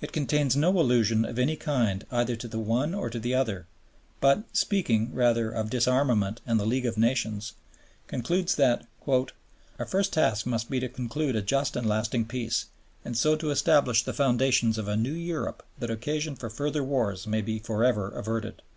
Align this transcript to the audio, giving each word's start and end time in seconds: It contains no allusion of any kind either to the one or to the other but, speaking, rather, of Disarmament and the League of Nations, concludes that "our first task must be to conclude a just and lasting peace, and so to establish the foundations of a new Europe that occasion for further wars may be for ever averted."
It 0.00 0.12
contains 0.12 0.54
no 0.54 0.68
allusion 0.80 1.24
of 1.24 1.36
any 1.36 1.56
kind 1.56 2.06
either 2.12 2.36
to 2.36 2.46
the 2.46 2.60
one 2.60 2.94
or 2.94 3.10
to 3.10 3.18
the 3.18 3.34
other 3.34 3.66
but, 4.20 4.44
speaking, 4.56 5.12
rather, 5.12 5.50
of 5.50 5.68
Disarmament 5.68 6.40
and 6.46 6.60
the 6.60 6.64
League 6.64 6.86
of 6.86 6.96
Nations, 6.96 7.54
concludes 8.06 8.54
that 8.54 8.86
"our 9.08 9.84
first 9.84 10.12
task 10.12 10.46
must 10.46 10.70
be 10.70 10.78
to 10.78 10.88
conclude 10.88 11.34
a 11.34 11.42
just 11.42 11.74
and 11.74 11.88
lasting 11.88 12.26
peace, 12.26 12.66
and 13.04 13.18
so 13.18 13.34
to 13.34 13.50
establish 13.50 14.04
the 14.04 14.12
foundations 14.12 14.78
of 14.78 14.86
a 14.86 14.96
new 14.96 15.10
Europe 15.12 15.66
that 15.80 15.90
occasion 15.90 16.36
for 16.36 16.48
further 16.48 16.84
wars 16.84 17.26
may 17.26 17.40
be 17.42 17.58
for 17.58 17.82
ever 17.82 18.10
averted." 18.12 18.62